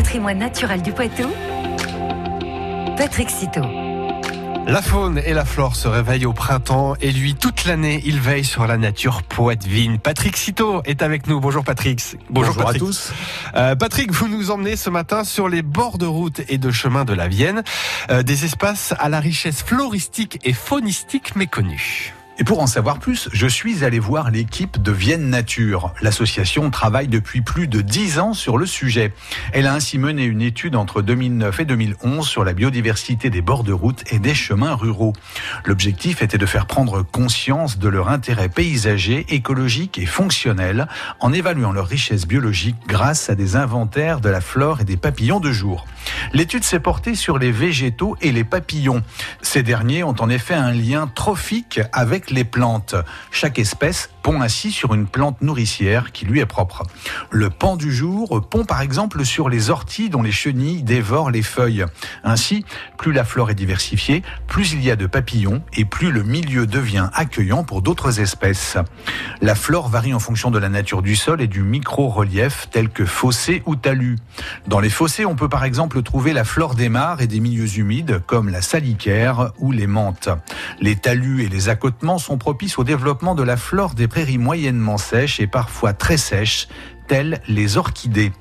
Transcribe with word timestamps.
patrimoine 0.00 0.38
naturel 0.38 0.80
du 0.80 0.92
Poitou, 0.92 1.28
Patrick 2.96 3.28
Citeau. 3.28 3.66
La 4.66 4.80
faune 4.80 5.20
et 5.26 5.34
la 5.34 5.44
flore 5.44 5.76
se 5.76 5.88
réveillent 5.88 6.24
au 6.24 6.32
printemps 6.32 6.94
et 7.02 7.12
lui, 7.12 7.34
toute 7.34 7.66
l'année, 7.66 8.00
il 8.06 8.18
veille 8.18 8.46
sur 8.46 8.66
la 8.66 8.78
nature 8.78 9.22
poitevine. 9.22 9.98
Patrick 9.98 10.38
Citeau 10.38 10.80
est 10.86 11.02
avec 11.02 11.26
nous. 11.26 11.38
Bonjour 11.38 11.64
Patrick. 11.64 12.00
Bonjour, 12.30 12.56
Patrick. 12.56 12.76
à 12.76 12.78
tous. 12.78 13.12
Euh, 13.54 13.76
Patrick, 13.76 14.10
vous 14.10 14.28
nous 14.28 14.50
emmenez 14.50 14.76
ce 14.76 14.88
matin 14.88 15.22
sur 15.22 15.50
les 15.50 15.60
bords 15.60 15.98
de 15.98 16.06
route 16.06 16.40
et 16.48 16.56
de 16.56 16.70
chemins 16.70 17.04
de 17.04 17.12
la 17.12 17.28
Vienne, 17.28 17.62
euh, 18.10 18.22
des 18.22 18.46
espaces 18.46 18.94
à 18.98 19.10
la 19.10 19.20
richesse 19.20 19.62
floristique 19.62 20.38
et 20.44 20.54
faunistique 20.54 21.36
méconnue. 21.36 22.14
Et 22.40 22.44
pour 22.44 22.62
en 22.62 22.66
savoir 22.66 23.00
plus, 23.00 23.28
je 23.34 23.46
suis 23.46 23.84
allé 23.84 23.98
voir 23.98 24.30
l'équipe 24.30 24.80
de 24.80 24.92
Vienne 24.92 25.28
Nature. 25.28 25.92
L'association 26.00 26.70
travaille 26.70 27.06
depuis 27.06 27.42
plus 27.42 27.68
de 27.68 27.82
dix 27.82 28.18
ans 28.18 28.32
sur 28.32 28.56
le 28.56 28.64
sujet. 28.64 29.12
Elle 29.52 29.66
a 29.66 29.74
ainsi 29.74 29.98
mené 29.98 30.24
une 30.24 30.40
étude 30.40 30.74
entre 30.74 31.02
2009 31.02 31.60
et 31.60 31.64
2011 31.66 32.26
sur 32.26 32.42
la 32.42 32.54
biodiversité 32.54 33.28
des 33.28 33.42
bords 33.42 33.62
de 33.62 33.74
route 33.74 34.04
et 34.10 34.18
des 34.18 34.32
chemins 34.32 34.74
ruraux. 34.74 35.12
L'objectif 35.66 36.22
était 36.22 36.38
de 36.38 36.46
faire 36.46 36.64
prendre 36.64 37.02
conscience 37.02 37.78
de 37.78 37.90
leur 37.90 38.08
intérêt 38.08 38.48
paysager, 38.48 39.26
écologique 39.28 39.98
et 39.98 40.06
fonctionnel 40.06 40.88
en 41.20 41.34
évaluant 41.34 41.72
leur 41.72 41.88
richesse 41.88 42.26
biologique 42.26 42.76
grâce 42.88 43.28
à 43.28 43.34
des 43.34 43.54
inventaires 43.56 44.22
de 44.22 44.30
la 44.30 44.40
flore 44.40 44.80
et 44.80 44.84
des 44.84 44.96
papillons 44.96 45.40
de 45.40 45.52
jour. 45.52 45.84
L'étude 46.32 46.64
s'est 46.64 46.80
portée 46.80 47.16
sur 47.16 47.38
les 47.38 47.52
végétaux 47.52 48.16
et 48.22 48.32
les 48.32 48.44
papillons. 48.44 49.02
Ces 49.42 49.62
derniers 49.62 50.04
ont 50.04 50.16
en 50.18 50.30
effet 50.30 50.54
un 50.54 50.72
lien 50.72 51.06
trophique 51.06 51.80
avec 51.92 52.29
les 52.30 52.44
plantes. 52.44 52.94
Chaque 53.30 53.58
espèce 53.58 54.10
pond 54.22 54.40
ainsi 54.40 54.70
sur 54.70 54.94
une 54.94 55.06
plante 55.06 55.42
nourricière 55.42 56.12
qui 56.12 56.24
lui 56.24 56.40
est 56.40 56.46
propre. 56.46 56.84
Le 57.30 57.50
pan 57.50 57.76
du 57.76 57.92
jour 57.92 58.40
pond 58.48 58.64
par 58.64 58.80
exemple 58.80 59.24
sur 59.24 59.48
les 59.48 59.70
orties 59.70 60.10
dont 60.10 60.22
les 60.22 60.32
chenilles 60.32 60.82
dévorent 60.82 61.30
les 61.30 61.42
feuilles. 61.42 61.84
Ainsi, 62.24 62.64
plus 62.98 63.12
la 63.12 63.24
flore 63.24 63.50
est 63.50 63.54
diversifiée, 63.54 64.22
plus 64.46 64.72
il 64.72 64.82
y 64.82 64.90
a 64.90 64.96
de 64.96 65.06
papillons 65.06 65.62
et 65.74 65.84
plus 65.84 66.10
le 66.10 66.22
milieu 66.22 66.66
devient 66.66 67.08
accueillant 67.14 67.64
pour 67.64 67.82
d'autres 67.82 68.20
espèces. 68.20 68.76
La 69.40 69.54
flore 69.54 69.88
varie 69.88 70.14
en 70.14 70.18
fonction 70.18 70.50
de 70.50 70.58
la 70.58 70.68
nature 70.68 71.02
du 71.02 71.16
sol 71.16 71.40
et 71.40 71.46
du 71.46 71.62
micro-relief 71.62 72.68
tel 72.70 72.88
que 72.88 73.04
fossés 73.04 73.62
ou 73.66 73.76
talus. 73.76 74.18
Dans 74.66 74.80
les 74.80 74.90
fossés, 74.90 75.26
on 75.26 75.34
peut 75.34 75.48
par 75.48 75.64
exemple 75.64 76.02
trouver 76.02 76.32
la 76.32 76.44
flore 76.44 76.74
des 76.74 76.88
mares 76.88 77.20
et 77.20 77.26
des 77.26 77.40
milieux 77.40 77.78
humides 77.78 78.22
comme 78.26 78.48
la 78.48 78.62
salicaire 78.62 79.52
ou 79.58 79.72
les 79.72 79.86
menthes. 79.86 80.28
Les 80.80 80.96
talus 80.96 81.44
et 81.44 81.48
les 81.48 81.68
accotements 81.68 82.18
sont 82.18 82.38
propices 82.38 82.78
au 82.78 82.84
développement 82.84 83.34
de 83.34 83.42
la 83.42 83.56
flore 83.56 83.94
des 83.94 84.08
prairies 84.10 84.36
moyennement 84.36 84.98
sèches 84.98 85.40
et 85.40 85.46
parfois 85.46 85.94
très 85.94 86.18
sèches, 86.18 86.68
telles 87.08 87.40
les 87.48 87.78
orchidées. 87.78 88.32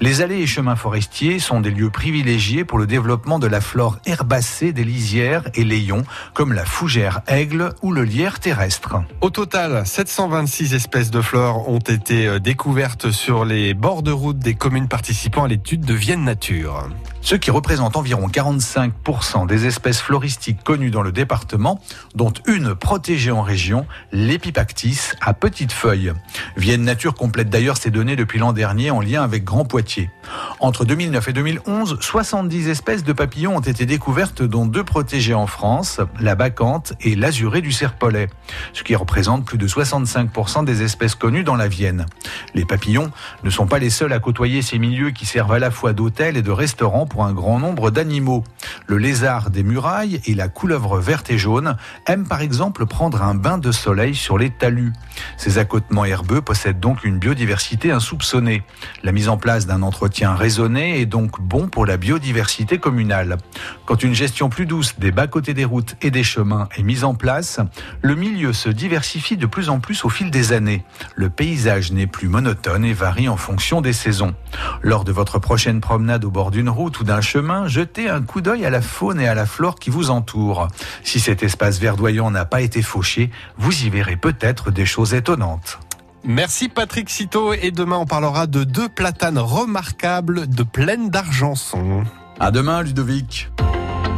Les 0.00 0.20
allées 0.20 0.40
et 0.40 0.46
chemins 0.46 0.76
forestiers 0.76 1.38
sont 1.38 1.60
des 1.60 1.70
lieux 1.70 1.90
privilégiés 1.90 2.64
pour 2.64 2.78
le 2.78 2.86
développement 2.86 3.38
de 3.38 3.46
la 3.46 3.60
flore 3.60 3.98
herbacée 4.06 4.72
des 4.72 4.84
lisières 4.84 5.44
et 5.54 5.64
layons, 5.64 6.04
comme 6.34 6.52
la 6.52 6.64
fougère 6.64 7.20
aigle 7.26 7.72
ou 7.82 7.92
le 7.92 8.02
lierre 8.02 8.40
terrestre. 8.40 8.96
Au 9.20 9.30
total, 9.30 9.86
726 9.86 10.74
espèces 10.74 11.10
de 11.10 11.20
fleurs 11.20 11.68
ont 11.68 11.78
été 11.78 12.26
euh, 12.26 12.38
découvertes 12.38 13.10
sur 13.10 13.44
les 13.44 13.74
bords 13.74 14.02
de 14.02 14.12
route 14.12 14.38
des 14.38 14.54
communes 14.54 14.88
participant 14.88 15.44
à 15.44 15.48
l'étude 15.48 15.82
de 15.82 15.94
Vienne 15.94 16.24
Nature. 16.24 16.88
Ce 17.20 17.34
qui 17.34 17.50
représente 17.50 17.96
environ 17.96 18.28
45% 18.28 19.46
des 19.46 19.66
espèces 19.66 20.00
floristiques 20.00 20.62
connues 20.64 20.90
dans 20.90 21.02
le 21.02 21.12
département, 21.12 21.80
dont 22.14 22.32
une 22.46 22.74
protégée 22.74 23.30
en 23.30 23.42
région, 23.42 23.86
l'épipactis 24.12 25.12
à 25.20 25.34
petites 25.34 25.72
feuilles. 25.72 26.12
Vienne 26.56 26.82
Nature 26.82 27.14
complète 27.14 27.50
d'ailleurs 27.50 27.76
ces 27.76 27.90
données 27.90 28.16
depuis 28.16 28.38
l'an 28.38 28.52
dernier 28.52 28.90
en 28.90 29.00
lien 29.00 29.22
avec 29.22 29.44
Grand 29.44 29.64
Poitiers. 29.64 30.10
Entre 30.60 30.84
2009 30.84 31.28
et 31.28 31.32
2011, 31.32 31.98
70 32.00 32.68
espèces 32.68 33.04
de 33.04 33.12
papillons 33.12 33.56
ont 33.56 33.60
été 33.60 33.86
découvertes, 33.86 34.42
dont 34.42 34.66
deux 34.66 34.82
protégées 34.82 35.34
en 35.34 35.46
France, 35.46 36.00
la 36.18 36.34
bacchante 36.34 36.94
et 37.00 37.14
l'azuré 37.14 37.60
du 37.60 37.70
serpolet, 37.70 38.28
ce 38.72 38.82
qui 38.82 38.96
représente 38.96 39.44
plus 39.44 39.56
de 39.56 39.68
65% 39.68 40.64
des 40.64 40.82
espèces 40.82 41.14
connues 41.14 41.44
dans 41.44 41.54
la 41.54 41.68
Vienne. 41.68 42.06
Les 42.54 42.64
papillons 42.64 43.12
ne 43.44 43.50
sont 43.50 43.68
pas 43.68 43.78
les 43.78 43.88
seuls 43.88 44.12
à 44.12 44.18
côtoyer 44.18 44.60
ces 44.62 44.80
milieux 44.80 45.12
qui 45.12 45.26
servent 45.26 45.52
à 45.52 45.60
la 45.60 45.70
fois 45.70 45.92
d'hôtel 45.92 46.36
et 46.36 46.42
de 46.42 46.50
restaurant 46.50 47.06
pour 47.06 47.24
un 47.24 47.32
grand 47.32 47.60
nombre 47.60 47.92
d'animaux. 47.92 48.42
Le 48.88 48.98
lézard 48.98 49.50
des 49.50 49.62
murailles 49.62 50.20
et 50.26 50.34
la 50.34 50.48
couleuvre 50.48 50.98
verte 50.98 51.30
et 51.30 51.38
jaune 51.38 51.76
aiment 52.06 52.26
par 52.26 52.40
exemple 52.40 52.84
prendre 52.86 53.22
un 53.22 53.36
bain 53.36 53.58
de 53.58 53.70
soleil 53.70 54.16
sur 54.16 54.38
les 54.38 54.50
talus. 54.50 54.92
Ces 55.36 55.58
accotements 55.58 56.04
herbeux 56.04 56.40
possèdent 56.40 56.80
donc 56.80 57.04
une 57.04 57.18
biodiversité 57.18 57.92
insoupçonnée. 57.92 58.64
La 59.04 59.12
mise 59.12 59.28
en 59.28 59.36
place 59.36 59.66
d'un 59.66 59.82
entretien 59.82 60.34
raisonné 60.48 61.02
est 61.02 61.04
donc 61.04 61.42
bon 61.42 61.68
pour 61.68 61.84
la 61.84 61.98
biodiversité 61.98 62.78
communale. 62.78 63.36
Quand 63.84 64.02
une 64.02 64.14
gestion 64.14 64.48
plus 64.48 64.64
douce 64.64 64.98
des 64.98 65.10
bas-côtés 65.10 65.52
des 65.52 65.66
routes 65.66 65.94
et 66.00 66.10
des 66.10 66.22
chemins 66.24 66.70
est 66.74 66.82
mise 66.82 67.04
en 67.04 67.14
place, 67.14 67.60
le 68.00 68.14
milieu 68.14 68.54
se 68.54 68.70
diversifie 68.70 69.36
de 69.36 69.44
plus 69.44 69.68
en 69.68 69.78
plus 69.78 70.06
au 70.06 70.08
fil 70.08 70.30
des 70.30 70.54
années. 70.54 70.84
Le 71.16 71.28
paysage 71.28 71.92
n'est 71.92 72.06
plus 72.06 72.28
monotone 72.28 72.86
et 72.86 72.94
varie 72.94 73.28
en 73.28 73.36
fonction 73.36 73.82
des 73.82 73.92
saisons. 73.92 74.34
Lors 74.80 75.04
de 75.04 75.12
votre 75.12 75.38
prochaine 75.38 75.82
promenade 75.82 76.24
au 76.24 76.30
bord 76.30 76.50
d'une 76.50 76.70
route 76.70 76.98
ou 77.00 77.04
d'un 77.04 77.20
chemin, 77.20 77.68
jetez 77.68 78.08
un 78.08 78.22
coup 78.22 78.40
d'œil 78.40 78.64
à 78.64 78.70
la 78.70 78.80
faune 78.80 79.20
et 79.20 79.28
à 79.28 79.34
la 79.34 79.44
flore 79.44 79.78
qui 79.78 79.90
vous 79.90 80.08
entoure. 80.08 80.68
Si 81.04 81.20
cet 81.20 81.42
espace 81.42 81.78
verdoyant 81.78 82.30
n'a 82.30 82.46
pas 82.46 82.62
été 82.62 82.80
fauché, 82.80 83.30
vous 83.58 83.84
y 83.84 83.90
verrez 83.90 84.16
peut-être 84.16 84.70
des 84.70 84.86
choses 84.86 85.12
étonnantes. 85.12 85.78
Merci 86.24 86.68
Patrick 86.68 87.08
Citeau 87.10 87.52
et 87.52 87.70
demain 87.70 87.96
on 87.96 88.06
parlera 88.06 88.46
de 88.46 88.64
deux 88.64 88.88
platanes 88.88 89.38
remarquables 89.38 90.48
de 90.48 90.62
plaine 90.62 91.10
d'Argenson. 91.10 92.04
À 92.40 92.50
demain, 92.50 92.82
Ludovic. 92.82 93.50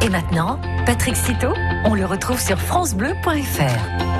Et 0.03 0.09
maintenant, 0.09 0.59
Patrick 0.87 1.17
Citeau, 1.17 1.53
on 1.85 1.95
le 1.95 2.07
retrouve 2.07 2.41
sur 2.41 2.59
FranceBleu.fr. 2.59 4.11